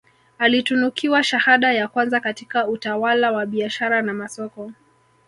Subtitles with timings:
[0.37, 4.71] Alitunukiwa shahada ya kwanza katika utawala wa biashara na masoko